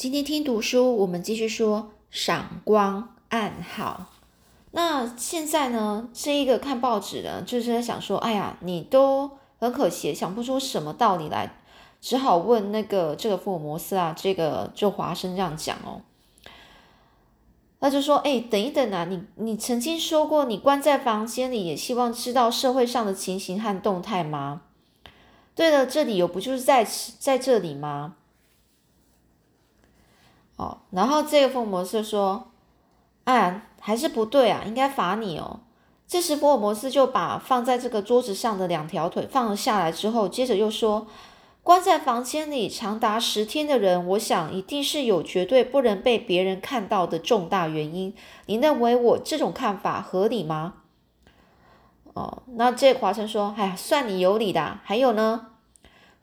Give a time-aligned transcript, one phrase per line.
[0.00, 4.06] 今天听读书，我们继续说赏光暗号。
[4.70, 11.54] 那现在呢，这一个看报纸的，就是在想说，哎呀，你都很可惜，想不出什么道理来，
[12.00, 16.00] 只好问那个这个福尔摩斯啊，这个就华生这样讲哦。
[17.78, 24.62] 他就说，哎，等一等啊，你你曾经说过，你关在房间里，也希望知道社会上的情形和动态吗？
[25.54, 26.86] 对了，这理由不就是在
[27.18, 28.14] 在这里吗？
[30.60, 32.50] 哦，然后这个福尔摩斯说
[33.24, 35.60] ：“啊，还是不对啊，应该罚你哦。”
[36.06, 41.06] 这时福尔摩斯就把放在这个桌子上的两条腿放了下来，之后接着又说
[41.64, 48.14] ：“关在房间里长达十天的人，我想一定是有绝对不能被别人看到的重大原因。
[48.44, 50.74] 你认为我这种看法合理吗？”
[52.12, 55.46] 哦，那这华生说：“哎呀，算你有理的。”还有呢，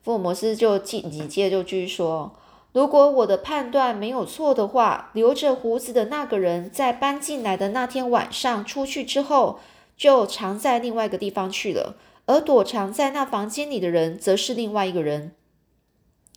[0.04, 2.34] 福尔摩斯就紧紧接着就继续说。
[2.74, 9.60] 如果我的判断没有错的话，留着胡子的那个人在搬进来的那天晚上出去之后，
[9.96, 11.96] 就藏在另外一个地方去了。
[12.28, 15.32] 而躲藏在那房间里的人，则是另外一个人。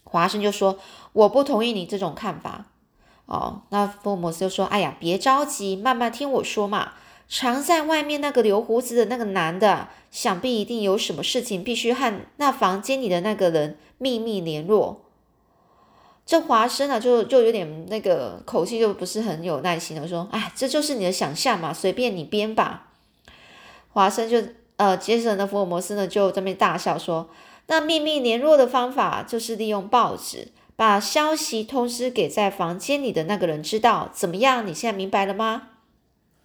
[0.04, 0.78] 华生就说
[1.12, 2.66] ：“我不同意你这种看法。”
[3.26, 6.92] 哦，那福尔摩斯就说：“哎呀，别着急，慢慢听我说嘛。
[7.28, 15.02] 藏在外面那个留胡子的那个男的，想必一定有什么事情，必须和那房间里的那个人秘密联络。”
[16.30, 22.86] 这华生啊，就就有点那个口气，就不是很有耐心的说：“哎，这就是你的想象嘛，随便你编吧。”
[23.90, 24.40] 华生就
[24.76, 27.30] 呃，接着呢，福尔摩斯呢就这边大笑说
[27.66, 34.08] ：“那秘密联络的方法就是利用报纸，把消息通知给在房间里的那个人知道。
[34.12, 34.64] 怎么样？
[34.64, 35.70] 你现在明白了吗？”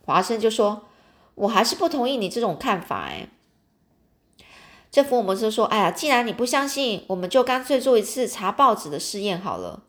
[0.04, 0.88] 华生就说
[1.36, 3.28] ：“我还是不同意你这种看法。”哎。
[4.96, 9.82] 这福尔摩斯说：“哎呀，既然你不相信，我们就干脆做一次查报纸的试验好了。”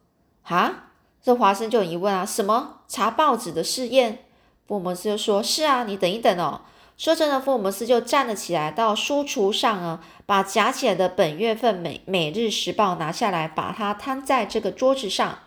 [0.43, 0.89] 哈，
[1.23, 4.25] 这华生就疑问啊：“什么查报纸的试验？”
[4.67, 6.63] 福尔摩斯就说：“是啊，你等一等哦。”
[6.98, 15.39] 说着呢，福尔摩斯就站了起来，到书橱上啊，把夹起来的本月份《每每日时报》拿下来，把它摊在这个桌子上。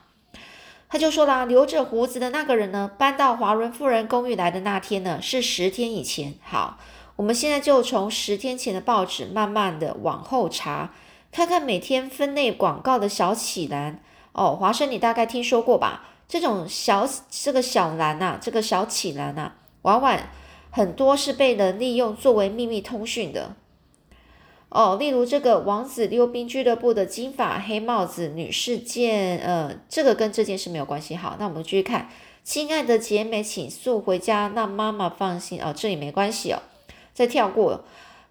[0.87, 6.77] 他就说啦：“留着胡子的那个人呢，搬到华伦夫人公寓来的那天呢，是十天以前。”好。
[7.19, 10.93] 我们现在就从十天前的报纸慢慢的往后查，
[11.33, 14.55] 看看每天分类广告的小启栏哦。
[14.55, 16.05] 华生，你大概听说过吧？
[16.29, 20.17] 这种小这个小栏呐，这个小启栏呐，往往
[20.71, 23.53] 很多是被人利用作为秘密通讯的
[24.69, 24.95] 哦。
[24.97, 31.17] 例如这个王子溜冰俱乐部的金发黑帽子女士件，呃，这个跟这件事没有关系。
[31.17, 32.07] 好，那我们继续看，
[32.45, 35.73] 亲爱的姐妹，请速回家，让妈妈放心哦。
[35.75, 36.59] 这里没关系哦。
[37.19, 37.83] 再跳过，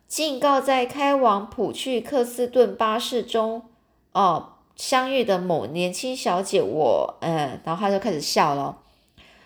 [0.06, 3.64] 警告在开往普去克斯顿巴士中
[4.12, 8.78] 哦相遇的某年轻小姐，我嗯，然后他就开始笑了。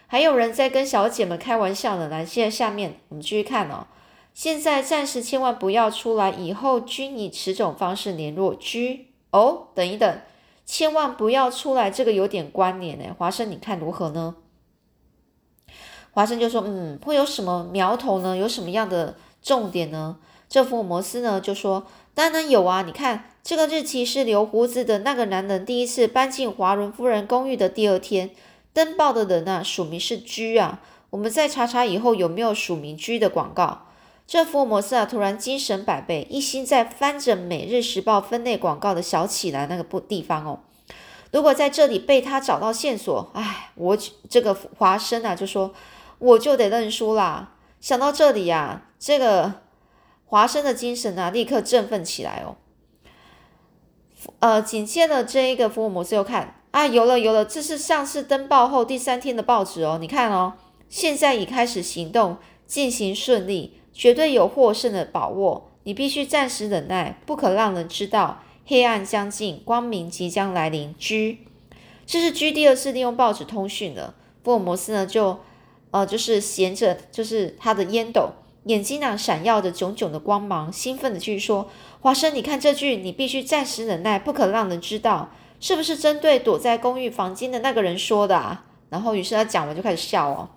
[0.07, 2.07] 还有人在跟小姐们开玩笑呢。
[2.07, 3.89] 来，现在下面我们继续看哦。
[4.33, 8.55] 现在暂时千万不要出来，以后均以此种方式联络。
[8.55, 10.21] 居哦，等一等，
[10.65, 13.07] 千万不要出来，这个有点关联呢。
[13.19, 14.37] 华生，你看如何呢？
[16.13, 18.37] 华生就说：“嗯，会有什么苗头呢？
[18.37, 20.17] 有什么样的？”重点呢？
[20.49, 22.83] 这福尔摩斯呢就说：“当然有啊！
[22.83, 28.31] 你看这个日期是留胡子的那个男人第一次搬进华伦夫人公寓的第二天。
[28.73, 30.81] 登报的人啊，署名是居啊。
[31.11, 33.87] 我们再查查以后有没有署名居的广告。”
[34.25, 40.61] 这福尔摩斯啊，突然精神百倍，一心在翻着《每日时报》分类广告的小起来那个不地方哦。
[41.33, 43.99] 如果在这里被他找到线索，哎，我
[44.31, 45.75] 这个华生啊，就说
[46.19, 47.53] 我就得认输啦。
[47.83, 48.87] 想到这里呀。
[48.99, 49.63] 这个
[50.27, 52.55] 华生的精神啊，立刻振奋起来哦。
[54.39, 59.99] 呃，紧接着这一个福尔摩斯又看啊，有了有了，这是上次登报后第三天的报纸哦。
[60.01, 60.53] 你看哦，
[60.89, 65.69] 现在已开始行动，进行顺利，绝对有获胜的把握。
[65.83, 70.95] 你必须暂时忍耐，不可让人知道黑暗将近，光明即将来临。
[70.97, 71.45] 居，
[72.07, 74.15] 这是居第二次利用报纸通讯了。
[74.45, 75.41] 福尔摩斯呢，就
[75.93, 78.31] 呃，就是衔着就是他的烟斗。
[78.65, 81.69] 眼睛呢闪耀着炯炯的光芒，兴奋的继续说
[82.01, 85.31] ：“华生，你看这句，你必须暂时忍耐，不可让人知道，
[85.61, 88.65] 是不是针对躲在公寓房间的那个人说的？”啊？
[88.89, 90.51] 然后，于是他讲完就开始笑哦。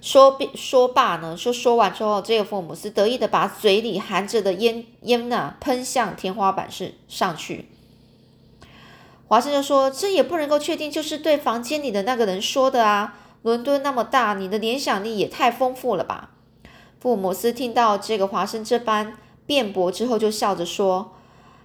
[0.00, 7.66] 说说罢呢，说说完之后，这个福尔摩斯得意的把嘴里含着的烟烟呐喷向天花板是上去。
[9.26, 13.18] 华生就说：“这也不能够确定，就是对房间里的那个人说的啊。
[13.44, 16.30] 伦敦那么大，你的联想力也太丰富了吧？”
[16.98, 21.12] 福尔摩斯听到这个华生这般辩驳之后，就笑着说：“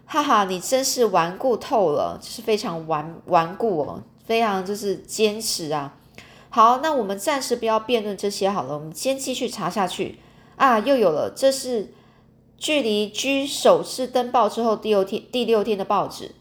[0.05, 5.95] 哈哈，你真是顽固透了，就是非常顽顽固哦，非常就是坚持啊。
[6.49, 10.19] 好，那我们暂时不要辩论这些好了，我们先继续查下去
[10.57, 10.79] 啊。
[10.79, 11.93] 又有了，这是
[12.57, 16.35] 距离居首次登报之后第六天第六天的报纸。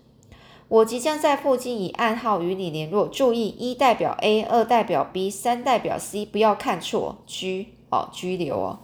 [0.69, 7.17] 我即将在附近以暗号与你联络，注意一代表 A，二代表 B，三代表 C，不要看错。
[7.27, 8.79] 居哦，拘留哦。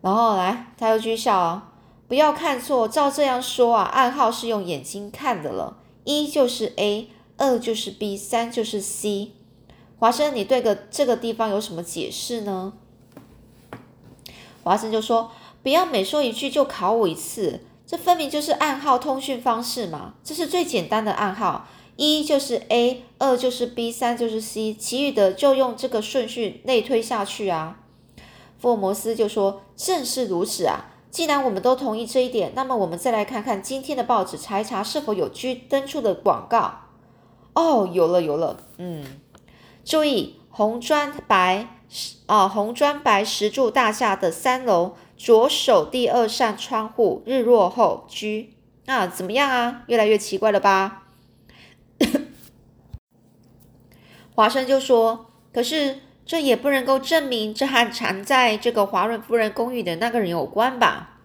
[0.00, 1.62] 然后来，他又居笑哦，
[2.08, 2.88] 不要看错。
[2.88, 9.32] 照这样说啊，暗号是用眼睛看的了，一就是 A，二就是 B，三就是 C。
[9.98, 12.72] 华生，你对个这个地方有什么解释呢？
[14.64, 15.30] 华生就说
[15.62, 17.60] ：“不要每说一句就考我一次，
[17.92, 20.14] 这分明就是暗号通讯方式嘛。
[20.24, 27.80] 这是最简单的暗号，一就是 A，二就是 B，三就是 C，其余的就用这个顺序内推下去啊。”
[28.58, 30.86] 福尔摩斯就说：“正是如此啊！
[31.10, 36.72] 既然我们都同意这一点，那么我们再来看看今天的报纸，查一查是否有居登出的广告。
[37.52, 39.04] 哦，有了，有了，嗯。”
[39.84, 48.54] 注意，红砖白石啊，红砖白石柱大厦的三楼左手第二扇窗户，日落后居
[48.86, 49.84] 那，怎么样啊？
[49.86, 51.04] 越来越奇怪了吧？
[54.34, 61.20] 华生就说：“可是这也不能够证明这和藏在这个华润夫人公寓的那个人有关吧？”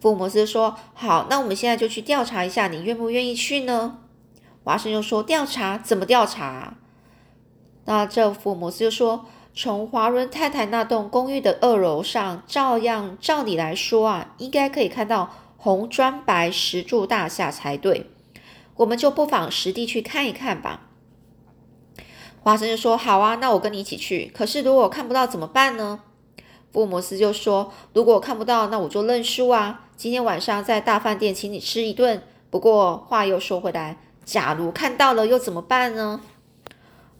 [0.00, 3.98] 福尔摩斯说：“好，那我们现在就去调查一下，你愿不愿意去呢？”
[4.64, 5.76] 华生又说：“调查？
[5.76, 6.78] 怎么调查？”
[7.84, 9.26] 那这福尔摩斯就说
[9.58, 18.10] ：“从华伦太太那栋公寓的二楼上，照样照理来说啊，应该可以看到红砖白石柱大厦才对。
[18.76, 20.82] 我们就不妨实地去看一看吧。”
[22.44, 24.30] 华生就说：“好啊，那我跟你一起去。
[24.34, 26.00] 可是如果我看不到怎么办呢？”
[26.70, 29.86] 福尔摩斯就说：“如果我看不到，那我就认输啊。
[29.96, 32.22] 今天晚上在大饭店请你吃一顿。
[32.50, 36.20] 不过话又说回来，假如看到了又怎么办呢？”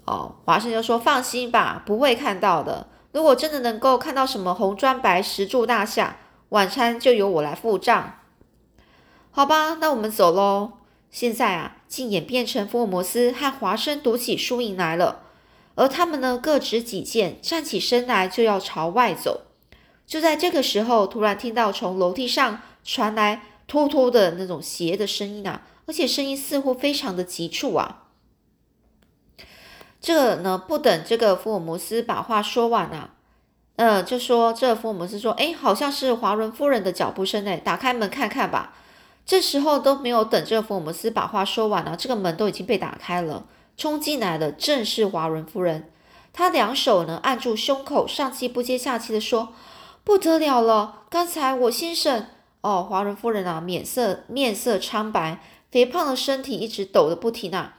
[0.07, 2.87] 哦，华生就说：“放心吧，不会看到的。
[3.13, 6.19] 如果真的能够看到什么红砖白石柱大厦，
[6.51, 8.21] 晚餐就由我来付账。
[9.33, 10.73] 好吧，那我们走喽。
[11.11, 15.23] 现在啊，竟演变成福尔摩斯和华生赌起输赢来了。
[15.75, 19.43] 而他们呢，各执己见，站起身来就要朝外走。
[20.07, 28.05] 就在这个时候，突然听到从楼梯上传来突突的那种鞋的声音啊，而且声音似乎非常的急促啊。”
[30.01, 33.11] 这个呢，不等这个福尔摩斯把话说完啊，
[33.77, 38.75] 呃，就说这福尔摩斯说，哎，好像是华伦夫人的脚步声呢，打开门看看吧。
[39.25, 43.45] 这时候都没有等这个福尔摩斯把话说完啊，这个门都已经被打开了，
[43.77, 45.91] 冲进来的正是华伦夫人。
[46.33, 49.55] 她两手呢按住胸口，上气不接下气的说
[50.05, 52.27] ：“不得了了，刚才我先生……
[52.61, 55.41] 哦，华伦夫人啊，面色面色苍白，
[55.71, 57.76] 肥胖的身体一直抖得不停啊。”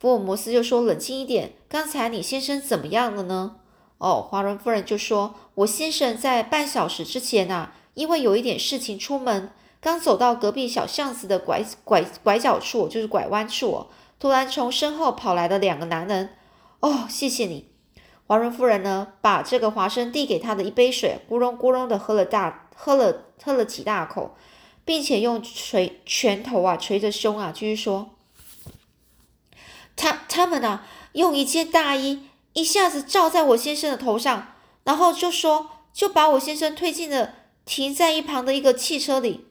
[0.00, 3.56] 福尔摩斯就说：“冷静一点，刚才你先生怎么样了呢？”
[3.98, 13.88] 哦，华伦夫人就说：“我先生在半小时之前呐，因为有一点事情出门，刚走到隔壁小巷子的拐拐拐角处，就是拐弯处，
[14.18, 16.30] 突然从身后跑来了两个男人。
[16.80, 17.68] 哦，谢谢你。”
[18.26, 24.34] 华伦夫人呢，把这个华生递给他的一杯水，咕隆咕隆的喝了大喝了喝了几大口，
[24.86, 28.12] 并且用捶拳头啊捶着胸啊，继续说。
[30.00, 30.80] 他他们呢，
[31.12, 32.22] 用一件大衣
[32.54, 37.34] 一下子罩在我先生的头上，然后就说就把我先生推进了
[37.66, 39.46] 停在一旁的一个汽车里。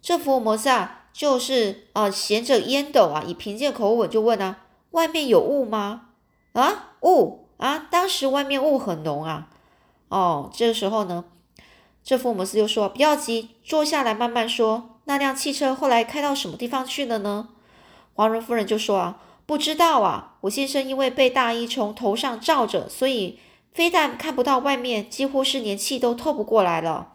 [0.00, 4.60] 这福尔摩斯啊，就是啊，衔着烟斗啊，以平静口吻就问啊
[4.92, 6.06] ：“外面有雾吗？”
[6.54, 7.86] 啊，雾啊！
[7.90, 9.48] 当时外面雾很浓啊。
[10.08, 11.26] 哦，这个时候呢，
[12.02, 14.98] 这福尔摩斯就说：“不要急，坐下来慢慢说。
[15.04, 17.50] 那辆汽车后来开到什么地方去了呢？”
[18.20, 23.38] 黄仁夫人就说：“啊，不知道啊，我先生因为被大衣从头上罩着，所以
[23.72, 27.14] 非但看不到外面，几乎是连气都透不过来了。”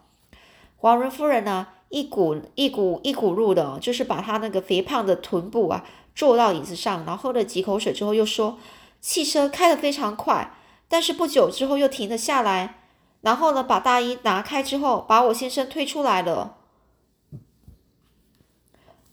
[0.78, 5.86] 黄仁夫人呢，一股一股一股入的，就是把她那个肥胖的臀部啊
[6.16, 8.58] 坐到椅子上，然后喝了几口水之后，又说
[9.00, 10.54] ：“汽车开得非常快，
[10.90, 12.80] 但是不久之后又停了下来，
[13.22, 16.56] 然后呢，把大衣拿开之后，把我先生推出来了。”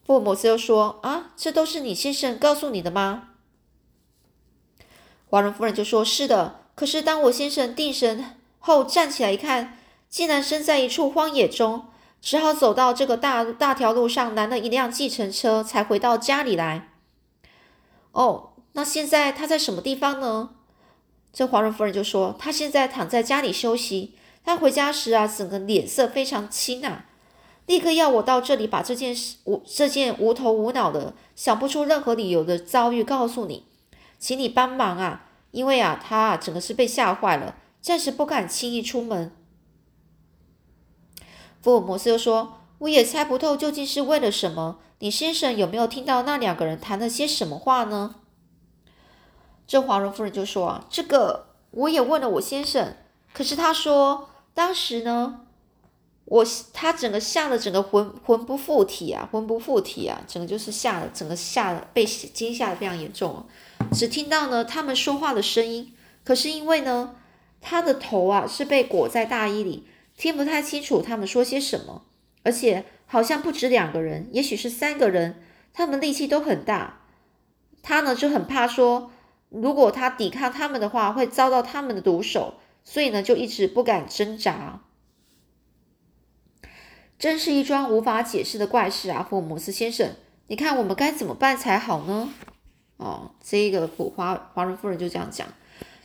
[0.04, 3.28] 福尔摩斯又说：“啊，这都是你先生告诉你的吗？”
[5.30, 6.61] 华伦夫人就说：“是的。
[6.75, 9.78] 可是当我先生定神后站起来一看，
[10.09, 11.87] 竟然身在一处荒野中，
[12.21, 16.88] 只好走到这个大大条路上拦了一辆计程车，才回到家里来。”
[18.12, 20.56] 哦，那现在他在什么地方呢？
[21.32, 24.16] 这华伦夫人就说：“他现在躺在家里休息。
[24.44, 27.06] 他回家时啊，整个脸色非常青啊。”
[27.66, 33.66] 立刻要我到这里把这件事无这件无头无脑的、想不出任何理由的遭遇告诉你，
[34.19, 35.28] 请你帮忙啊！
[35.52, 39.31] 因为啊，他啊整个是被吓坏了，暂时不敢轻易出门。
[41.61, 44.81] 福尔摩斯又说：“我也猜不透究竟是为了什么。
[44.99, 48.16] 你先生有没有听到那两个人谈了些什么话呢？”
[49.69, 52.97] 这华伦夫人就说：“啊，这个我也问了我先生，
[53.33, 55.42] 可是他说当时呢。”
[56.33, 63.45] 我他整个吓得整个魂魂不附体啊，魂不附体啊，整个就是吓得整个吓得被惊吓的非常严重
[63.93, 65.93] 只听到呢他们说话的声音，
[66.25, 67.17] 可是因为呢
[67.61, 69.87] 他的头啊是被裹在大衣里，
[70.17, 72.05] 听不太清楚他们说些什么，
[72.45, 75.43] 而且好像不止两个人，也许是三个人，
[75.75, 77.01] 他们力气都很大，
[77.83, 79.12] 他呢就很怕说
[79.51, 84.81] 如果他抵抗他们的话会遭到他们的毒手，所以呢就一直不敢挣扎。
[87.23, 90.11] 真是一桩无法解释的怪事啊，福尔摩斯先生，
[90.49, 92.29] 你看我们该怎么办才好呢？
[92.97, 95.47] 哦，这个普华华人夫人就这样讲。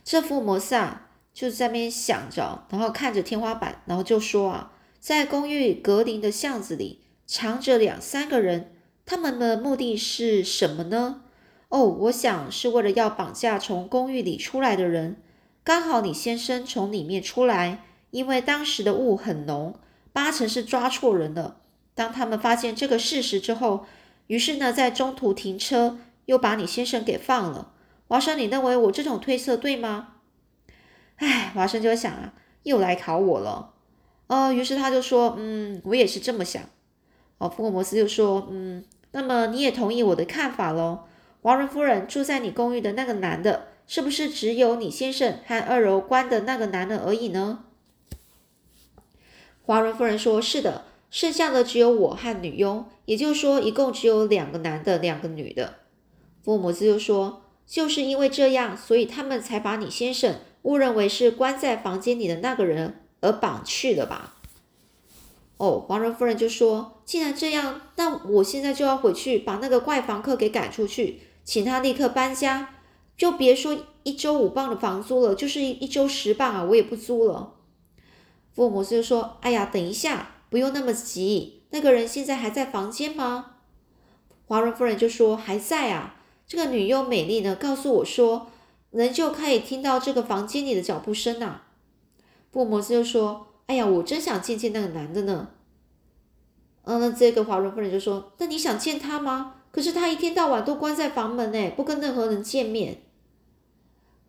[0.04, 4.70] 这福尔摩斯啊，就在那边想着，然后看着天花板，然后就说啊，
[5.00, 11.22] 在公寓格林的巷子里藏着两三个人，他们的目的是什么呢？
[11.68, 15.20] 哦，我想是为了要绑架从公寓里出来的人。
[15.64, 17.82] 刚好你先生从里面出来，
[18.12, 19.74] 因为当时的雾很浓。
[20.18, 21.58] 八成是抓错人了。
[21.94, 23.86] 当他们发现这个事实之后，
[24.26, 27.70] 于是呢，在中途停车，又把你先生给放了。
[28.08, 30.14] 华生，你认为我这种推测对吗？
[31.18, 32.34] 哎，华生就想啊，
[32.64, 33.74] 又来考我了。
[34.26, 36.60] 呃，于是他就说，嗯，我也是这么想。
[37.38, 41.04] 哦，福尔摩斯就说，嗯，那么你也同意我的看法喽？
[41.42, 47.66] 华伦夫人住在你公寓的那个男的，是不是只有你先生和二楼关的那个男人而已呢？
[49.68, 55.74] 华伦夫人说：“是的，剩下的只有我和女佣，也就是说，一共只有两个男的，两个女的。”
[56.42, 64.36] 福尔摩斯又说：“就是因为这样，所以他们才把你先生误认为是关在房间里的那个人而绑去了吧？”
[65.58, 72.70] 哦，华伦夫人就说：“既然这样，那我现在就要回去把那个怪房客给赶出去，请他立刻搬家，
[73.18, 77.56] 就别说一周五磅的房租了，就是一周十磅啊，我也不租了。”
[78.58, 81.62] 福尔摩斯就说：“哎呀，等一下，不用那么急。
[81.70, 83.52] 那个人现在还在房间吗？”
[84.48, 88.48] 华伦夫人就说：“还在啊。”这个女佣美丽呢，告诉我说
[88.90, 91.60] ：“人就可以听到这个房间里的脚步声呐。”
[92.50, 95.50] 福尔摩斯就说：“哎呀，我真想见见那个男的呢。”
[96.82, 99.54] 嗯，那这个华伦夫人就说：“那你想见他吗？
[99.70, 103.02] 可是他一天到晚都关在房门内，不跟任何人见面。”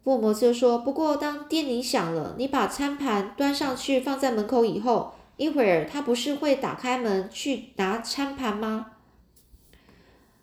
[0.03, 8.93] 福尔摩斯就说：“不过，当电铃响了，你把餐盘端上去放在门口以后，一会儿他不是会打开门去拿餐盘吗？”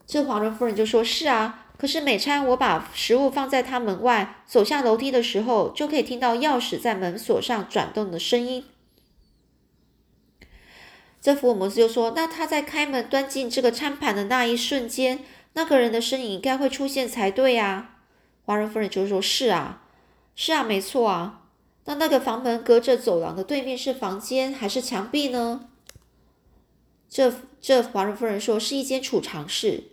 [0.07, 8.65] 这华伦夫人就说：“是啊，可是每餐我把食物放在他门外，走下楼梯的时候，就可以听到钥匙在门锁上转动的声音。”
[11.21, 17.95] 这福尔摩斯就说：“那他在开门端进这个餐盘的那一瞬间，那个人的身影应该会出现才对呀。”
[18.47, 19.83] 华人夫人就说：“是啊，
[20.37, 21.43] 是啊，没错啊。
[21.85, 25.69] 那那个房门隔着走廊的对面是房间还是墙壁呢？”
[27.11, 29.91] 这这华人夫人说：“是一间储藏室。”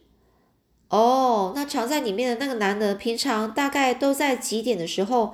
[0.89, 5.33] 哦，那藏在里面的那个男的，平常大概都在几点的时候，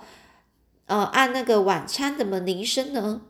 [0.85, 3.23] 呃，按那个晚餐的门铃声呢？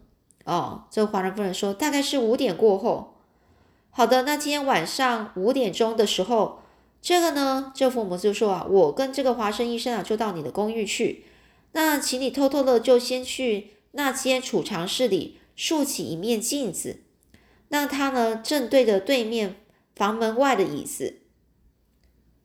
[0.46, 3.16] 哦，这华人夫人说：“大概是五点过后。”
[3.90, 6.60] 好的，那今天晚上五点钟的时候。
[7.02, 11.26] 这个呢，这福尔摩斯就说啊，我跟这个华生医生啊，就到你的公寓去。
[11.72, 17.04] 那请你偷偷的就先去那间储藏室里竖起一面镜子，
[17.70, 19.56] 那他呢正对着对面
[19.96, 21.22] 房门外的椅子。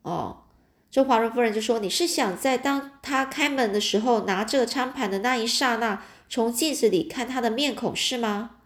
[0.03, 0.43] 哦，
[0.89, 8.57] 这华伦夫人就说，你是想在当他开门的时候拿这个餐盘的那一刹那，从镜子里看他的面孔是吗？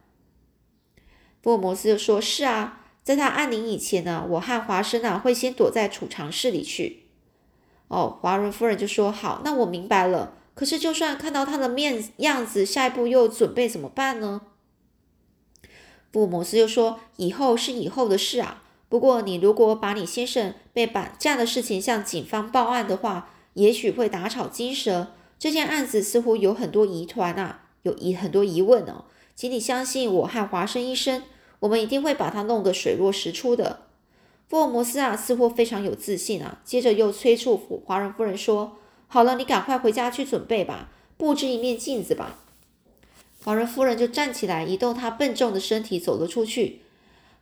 [1.41, 2.78] 福尔摩斯就说，是啊。
[3.09, 7.05] 在他按铃以前呢，我和华生啊会先躲在储藏室里去。
[7.87, 10.33] 哦，华伦夫人就说：“好，那我明白了。
[10.53, 14.41] 可是，就算看到他的面样子，下一步又准备怎么办呢？”
[16.13, 18.61] 福尔摩斯又说：“以后是以后的事啊。
[18.89, 25.07] 不过，你如果把你先生被绑架的事情向警方报案的话，也许会打草惊蛇。
[25.39, 31.23] 这件案子似乎有很多疑团啊，有疑很多疑问哦，请你相信我和华生医生。”
[31.59, 33.81] 我们一定会把它弄个水落石出的。
[34.47, 36.59] 福尔摩斯啊，似乎非常有自信啊。
[36.63, 42.39] 接着又催促华人夫人说：“好了，你赶快回家去准备吧，布置一面镜子吧。”
[43.43, 46.81] 华人夫人就站起来，移动她笨重的身体，走了出去。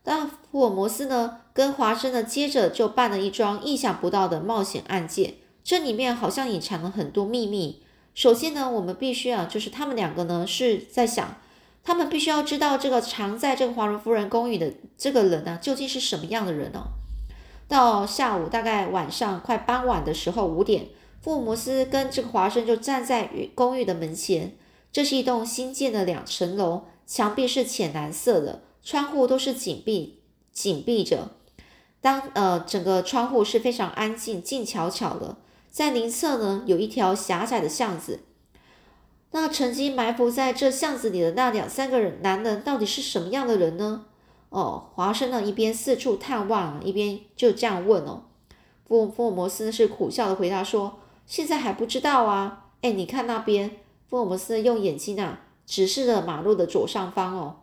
[0.03, 7.81] 但福尔摩斯呢，跟华生呢，接着就办了一桩意想不到的冒险案件，这里面好像隐藏了很多秘密。
[8.13, 11.38] 首先呢，我们必须啊，就是他们两个呢是在想，
[11.88, 16.84] 他们必须要知道这个藏在这个华伦夫人公寓的这个人呢，究竟是什么样的人呢？
[17.65, 20.89] 到下午大概晚上快傍晚的时候五点，
[21.22, 24.58] 福尔摩斯跟这个华生就站在公寓的门前。
[24.91, 30.20] 这是一栋新建的两层楼，墙壁是浅蓝色的，窗户都是紧闭
[30.51, 31.29] 紧闭着。
[32.01, 35.38] 当呃整个窗户是非常安静静悄悄的。
[35.72, 38.25] 在邻侧呢，有一条狭窄的巷子。
[39.31, 44.05] 那曾经埋伏在这巷子里的那两三个人，男人到底是什么样的人呢？
[44.50, 48.24] 哦，华生呢一边四处探望，一边就这样问哦。
[48.88, 53.77] 福福尔摩斯是苦笑的回答说：“现在还不知道啊。”哎，你看那边，
[54.10, 57.57] 福尔摩斯用眼睛啊指示着马路的左上方哦。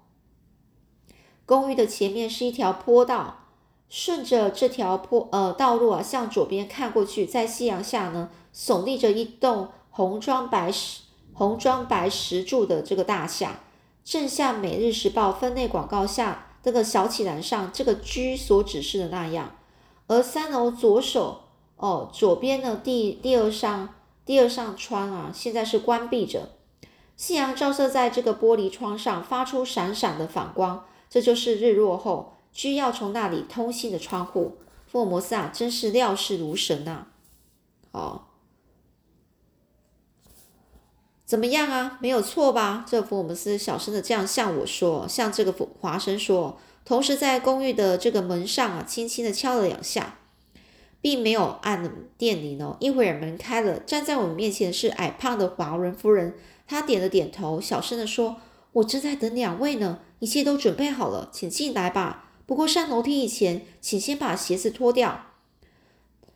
[1.46, 3.40] 公寓的前面是一条坡道。
[3.90, 11.02] 顺着这条坡呃道路啊，向左边看过去，在夕阳下呢，耸立着一栋红砖白石
[11.34, 13.60] 红砖白石柱的这个大厦，
[14.04, 19.56] 正像《每日时报》分类广告下这个小起栏上这个居所指示的那样。
[20.06, 21.42] 而三楼左手
[21.76, 23.88] 哦，左边的第第二扇
[24.24, 26.50] 第二扇窗啊，现在是关闭着，
[27.16, 32.32] 夕阳照射在这个玻璃窗上，发出闪闪的反光，这就是日落后。
[32.52, 37.06] 需要从那里通信的窗户，福尔摩斯啊，真是料事如神呐！
[37.90, 38.26] 哦，
[41.24, 41.98] 怎么样啊？
[42.02, 42.84] 没有错吧？
[42.86, 50.18] 这福尔摩斯小声的这样向我说，向这个华生说，同时在公寓的这个门上啊，轻轻的敲了两下，
[51.00, 52.76] 并没有按电铃哦。
[52.78, 56.34] 一会儿门开了，站在我们面前是矮胖的华伦夫人，
[56.66, 58.36] 她点了点头，小声的说
[58.72, 65.28] ：“我正在等两位呢，一切都准备好了，请进来吧。”不过上楼梯以前，请先把鞋子脱掉。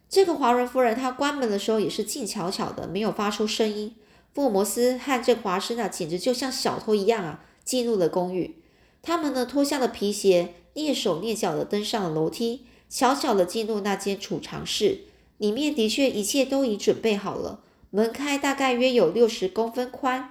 [0.09, 3.95] 这个华伦夫人她关门的时候也是静悄悄的，没有发出声音。
[4.39, 8.55] 福尔摩斯和这华生啊，简直就像小偷一样啊，进入了公寓。
[9.03, 15.01] 他们呢脱下了皮鞋，蹑手蹑脚的登上了楼梯，悄悄的进入那间储藏室。
[15.39, 17.65] 里面的确一切都已准备好了。
[17.91, 20.31] 门开大概约有六十公分宽。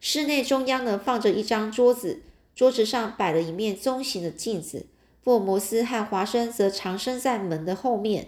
[0.00, 2.22] 室内中央呢放着一张桌子，
[2.56, 4.86] 桌子上摆了一面中型的镜子。
[5.22, 8.26] 福尔摩斯和华生则藏身在门的后面，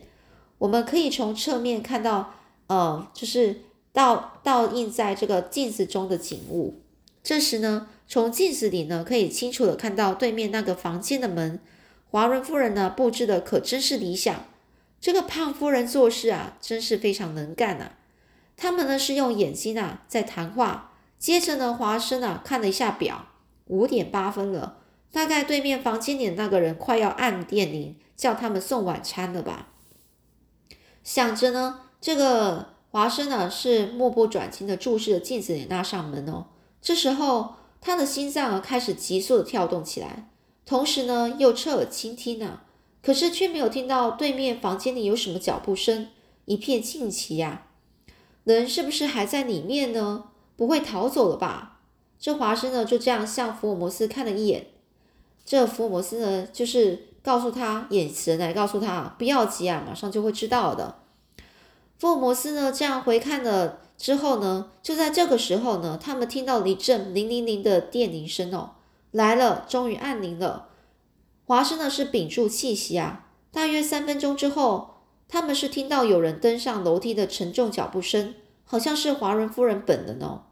[0.58, 2.34] 我们可以从侧面看到，
[2.68, 3.62] 呃，就是
[3.98, 6.80] 倒倒映在这个镜子中的景物。
[7.24, 11.58] 这时呢，从镜子里呢，可以清楚的看到对面那个房间的门。
[12.08, 14.44] 华伦夫人呢，布置的可真是理想。
[15.00, 17.90] 这个胖夫人做事啊，真是非常能干呐。
[18.56, 20.92] 他们呢是用眼睛啊在谈话。
[21.18, 23.26] 接着呢，华生啊看了一下表，
[23.66, 24.76] 五点八分了。
[25.10, 29.70] 大概对面房间里的那个人快要按电铃叫他们送晚餐了吧？
[31.02, 36.46] 想着呢，这个华生呢是目不转睛的注视着镜子里那扇门哦。
[36.80, 40.30] 这时候他的心脏啊开始急速的跳动起来，
[40.64, 42.64] 同时呢又侧耳倾听啊，
[43.02, 46.08] 可是却没有听到对面房间里有什么脚步声，
[46.46, 47.66] 一片静寂呀。
[48.44, 50.24] 人是不是还在里面呢？
[50.56, 51.80] 不会逃走了吧？
[52.18, 54.68] 这华生呢就这样向福尔摩斯看了一眼。
[55.44, 60.96] 这福尔摩斯呢，就是告诉他眼神来告诉他不要急啊，马上就会知道的。
[61.98, 68.72] 福尔摩斯呢，这样回看了之后呢，就在这个时候呢，他们听到了一阵铃铃铃的电铃声哦，
[69.10, 70.68] 来了，终于按铃了。
[71.44, 74.94] 华生呢是屏住气息啊，大约三分钟之后，
[75.28, 78.34] 他们是听到有人登上楼梯的沉重脚步声，
[78.64, 80.42] 好像是华伦夫人本人哦。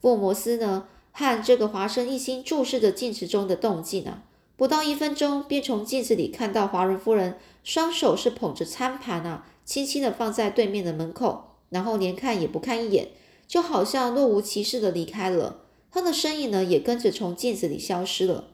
[0.00, 0.86] 福尔摩斯呢？
[1.16, 4.24] 和这个华生一心注视着镜子中的动静啊，
[4.56, 13.08] 不到一分钟，便从镜子里看到华伦夫人双手是捧着餐盘啊，轻轻的放在对面的门口，然后连看也不看一眼，
[13.48, 15.62] 就好像若无其事的离开了。
[15.90, 18.44] 她的身影呢，也跟着从镜子里消失了。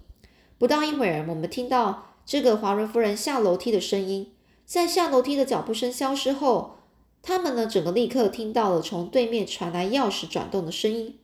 [0.58, 4.32] 不到一会儿，我们听到这个华伦夫人下楼梯的声音，
[4.64, 6.76] 在下楼梯的脚步声消失后，
[7.22, 11.18] 他们呢，整个立刻听到了从对面传来钥匙转动的声音。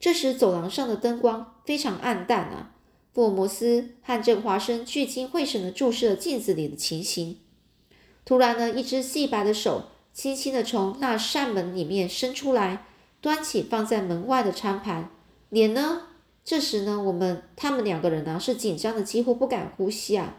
[0.00, 2.74] 这时，走廊上的灯光非常暗淡啊。
[3.12, 7.38] 福尔摩斯和这个华生聚精会神地注视着镜子里的情形。
[8.24, 12.86] 突然呢，一只细白的手轻轻地从那扇门里面伸出来，
[13.20, 15.10] 端起放在门外的餐盘。
[15.48, 16.02] 脸呢？
[16.44, 20.36] 这时呢，我们他们两个人呢是紧张的几乎不敢呼吸啊！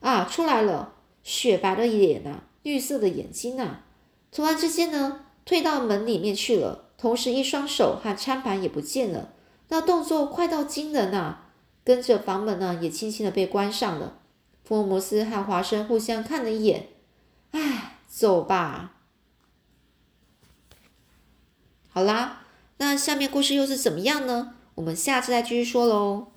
[0.00, 3.84] 啊，出来了，雪白的脸啊，绿色的眼睛啊，
[4.32, 6.86] 突然之间呢，退到门里面去了。
[6.98, 9.34] 同时，一双手和餐盘也不见了，
[9.68, 11.45] 那动作快到惊人啊！
[11.86, 14.18] 跟着房门呢，也轻轻的被关上了。
[14.64, 16.88] 福尔摩斯和华生互相看了一眼，
[17.52, 18.96] 唉，走吧。
[21.88, 22.40] 好啦，
[22.78, 24.56] 那下面故事又是怎么样呢？
[24.74, 26.32] 我们下次再继续说喽。